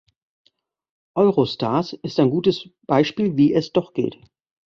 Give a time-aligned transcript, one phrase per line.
[1.13, 4.17] Eurostars ist ein gutes Beispiel, wie es doch geht.